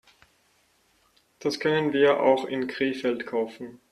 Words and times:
Das 1.37 1.59
können 1.59 1.93
wir 1.93 2.21
auch 2.23 2.45
in 2.45 2.65
Krefeld 2.65 3.27
kaufen 3.27 3.79